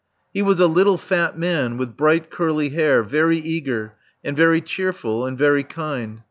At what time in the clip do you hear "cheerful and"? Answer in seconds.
4.59-5.37